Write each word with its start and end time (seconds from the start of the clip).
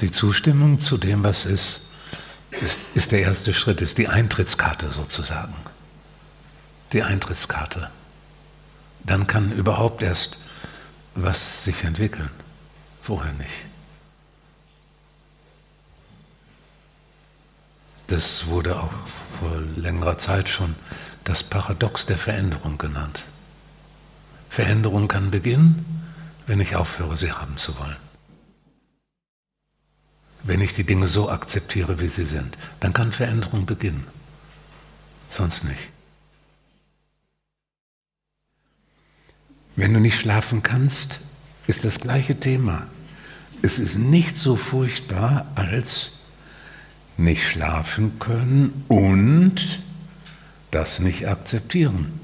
Die 0.00 0.10
Zustimmung 0.10 0.80
zu 0.80 0.98
dem, 0.98 1.22
was 1.22 1.44
ist, 1.44 1.82
ist, 2.50 2.82
ist 2.94 3.12
der 3.12 3.22
erste 3.22 3.54
Schritt, 3.54 3.80
ist 3.80 3.98
die 3.98 4.08
Eintrittskarte 4.08 4.90
sozusagen. 4.90 5.54
Die 6.92 7.02
Eintrittskarte. 7.02 7.90
Dann 9.04 9.26
kann 9.26 9.52
überhaupt 9.52 10.02
erst 10.02 10.38
was 11.14 11.64
sich 11.64 11.84
entwickeln. 11.84 12.30
Vorher 13.02 13.32
nicht. 13.34 13.64
Das 18.06 18.46
wurde 18.46 18.80
auch 18.80 18.92
vor 19.38 19.60
längerer 19.76 20.18
Zeit 20.18 20.48
schon 20.48 20.74
das 21.24 21.42
Paradox 21.42 22.06
der 22.06 22.18
Veränderung 22.18 22.78
genannt. 22.78 23.24
Veränderung 24.50 25.08
kann 25.08 25.30
beginnen, 25.30 25.84
wenn 26.46 26.60
ich 26.60 26.76
aufhöre, 26.76 27.16
sie 27.16 27.32
haben 27.32 27.56
zu 27.56 27.78
wollen. 27.78 27.96
Wenn 30.44 30.60
ich 30.60 30.74
die 30.74 30.84
Dinge 30.84 31.06
so 31.06 31.30
akzeptiere, 31.30 32.00
wie 32.00 32.08
sie 32.08 32.24
sind, 32.24 32.56
dann 32.80 32.92
kann 32.92 33.12
Veränderung 33.12 33.64
beginnen. 33.64 34.06
Sonst 35.30 35.64
nicht. 35.64 35.80
Wenn 39.74 39.92
du 39.94 40.00
nicht 40.00 40.18
schlafen 40.18 40.62
kannst, 40.62 41.20
ist 41.66 41.84
das 41.84 41.98
gleiche 41.98 42.38
Thema. 42.38 42.86
Es 43.62 43.78
ist 43.78 43.96
nicht 43.96 44.36
so 44.36 44.56
furchtbar 44.56 45.50
als 45.54 46.12
nicht 47.16 47.48
schlafen 47.48 48.18
können 48.18 48.84
und 48.88 49.80
das 50.70 50.98
nicht 50.98 51.26
akzeptieren. 51.26 52.20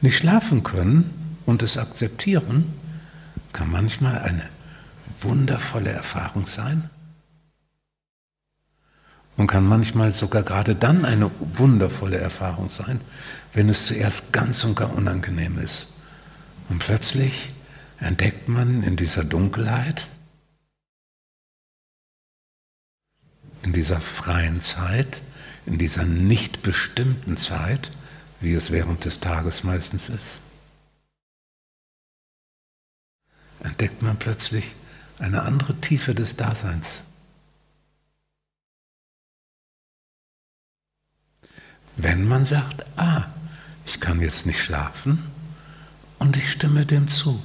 Nicht 0.00 0.16
schlafen 0.16 0.62
können 0.62 1.38
und 1.44 1.62
es 1.62 1.76
akzeptieren 1.76 2.72
kann 3.52 3.70
manchmal 3.70 4.18
eine 4.20 4.48
wundervolle 5.24 5.90
Erfahrung 5.90 6.46
sein 6.46 6.90
und 9.36 9.46
kann 9.46 9.66
manchmal 9.66 10.12
sogar 10.12 10.42
gerade 10.42 10.76
dann 10.76 11.04
eine 11.04 11.30
wundervolle 11.40 12.18
Erfahrung 12.18 12.68
sein, 12.68 13.00
wenn 13.52 13.68
es 13.68 13.86
zuerst 13.86 14.32
ganz 14.32 14.64
und 14.64 14.76
gar 14.76 14.94
unangenehm 14.94 15.58
ist. 15.58 15.94
Und 16.68 16.78
plötzlich 16.78 17.50
entdeckt 17.98 18.48
man 18.48 18.82
in 18.82 18.96
dieser 18.96 19.24
Dunkelheit, 19.24 20.06
in 23.62 23.72
dieser 23.72 24.00
freien 24.00 24.60
Zeit, 24.60 25.22
in 25.66 25.78
dieser 25.78 26.04
nicht 26.04 26.62
bestimmten 26.62 27.36
Zeit, 27.36 27.90
wie 28.40 28.54
es 28.54 28.70
während 28.70 29.04
des 29.04 29.20
Tages 29.20 29.64
meistens 29.64 30.10
ist, 30.10 30.38
entdeckt 33.62 34.02
man 34.02 34.18
plötzlich 34.18 34.74
eine 35.18 35.42
andere 35.42 35.74
Tiefe 35.80 36.14
des 36.14 36.36
Daseins. 36.36 37.00
Wenn 41.96 42.26
man 42.26 42.44
sagt, 42.44 42.84
ah, 42.96 43.26
ich 43.86 44.00
kann 44.00 44.20
jetzt 44.20 44.46
nicht 44.46 44.60
schlafen 44.60 45.22
und 46.18 46.36
ich 46.36 46.50
stimme 46.50 46.84
dem 46.84 47.08
zu. 47.08 47.42